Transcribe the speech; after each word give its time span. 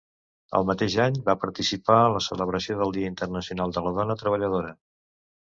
El 0.59 0.63
mateix 0.69 0.95
any 1.03 1.19
va 1.27 1.35
participar 1.43 1.99
en 2.05 2.15
la 2.17 2.23
celebració 2.29 2.79
del 2.81 2.97
Dia 2.97 3.13
Internacional 3.13 3.77
de 3.77 3.85
la 3.89 3.93
Dona 3.99 4.17
Treballadora. 4.23 4.77